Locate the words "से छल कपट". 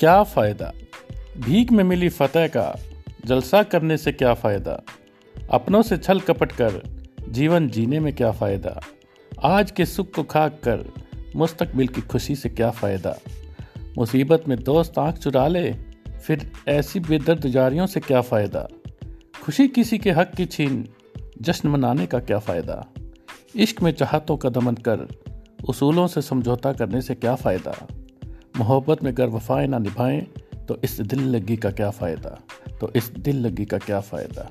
5.82-6.52